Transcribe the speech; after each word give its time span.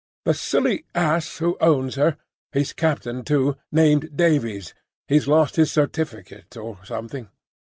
The 0.25 0.33
silly 0.33 0.83
ass 0.95 1.37
who 1.37 1.57
owns 1.61 1.93
her,—he's 1.93 2.73
captain 2.73 3.23
too, 3.23 3.55
named 3.71 4.17
Davies,—he's 4.17 5.27
lost 5.27 5.57
his 5.57 5.71
certificate, 5.71 6.57
or 6.57 6.83
something. 6.83 7.29